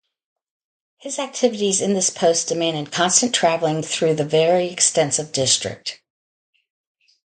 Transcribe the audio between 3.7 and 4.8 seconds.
through the very